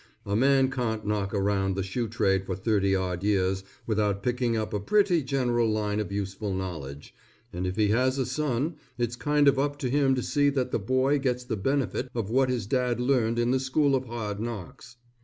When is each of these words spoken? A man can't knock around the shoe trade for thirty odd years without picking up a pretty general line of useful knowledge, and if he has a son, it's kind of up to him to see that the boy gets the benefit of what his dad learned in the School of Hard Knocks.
A 0.25 0.35
man 0.35 0.71
can't 0.71 1.05
knock 1.05 1.31
around 1.31 1.75
the 1.75 1.83
shoe 1.83 2.07
trade 2.07 2.47
for 2.47 2.55
thirty 2.55 2.95
odd 2.95 3.23
years 3.23 3.63
without 3.85 4.23
picking 4.23 4.57
up 4.57 4.73
a 4.73 4.79
pretty 4.79 5.21
general 5.21 5.69
line 5.69 5.99
of 5.99 6.11
useful 6.11 6.55
knowledge, 6.55 7.13
and 7.53 7.67
if 7.67 7.75
he 7.75 7.89
has 7.89 8.17
a 8.17 8.25
son, 8.25 8.77
it's 8.97 9.15
kind 9.15 9.47
of 9.47 9.59
up 9.59 9.77
to 9.77 9.91
him 9.91 10.15
to 10.15 10.23
see 10.23 10.49
that 10.49 10.71
the 10.71 10.79
boy 10.79 11.19
gets 11.19 11.43
the 11.43 11.55
benefit 11.55 12.09
of 12.15 12.31
what 12.31 12.49
his 12.49 12.65
dad 12.65 12.99
learned 12.99 13.37
in 13.37 13.51
the 13.51 13.59
School 13.59 13.93
of 13.93 14.05
Hard 14.05 14.39
Knocks. 14.39 14.95